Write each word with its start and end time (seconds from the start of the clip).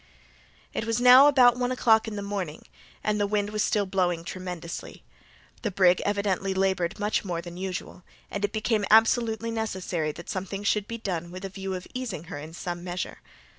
It 0.73 0.85
was 0.85 0.99
now 0.99 1.27
about 1.27 1.57
one 1.59 1.71
o'clock 1.71 2.07
in 2.07 2.15
the 2.15 2.23
morning, 2.23 2.65
and 3.03 3.19
the 3.19 3.27
wind 3.27 3.51
was 3.51 3.63
still 3.63 3.85
blowing 3.85 4.23
tremendously. 4.23 5.03
The 5.61 5.69
brig 5.69 6.01
evidently 6.03 6.55
laboured 6.55 6.99
much 6.99 7.23
more 7.23 7.39
than 7.39 7.55
usual, 7.55 8.01
and 8.31 8.43
it 8.43 8.51
became 8.51 8.83
absolutely 8.89 9.51
necessary 9.51 10.11
that 10.13 10.27
something 10.27 10.63
should 10.63 10.87
be 10.87 10.97
done 10.97 11.29
with 11.29 11.45
a 11.45 11.49
view 11.49 11.75
of 11.75 11.85
easing 11.93 12.23
her 12.33 12.39
in 12.39 12.53
some 12.55 12.83
measure. 12.83 13.19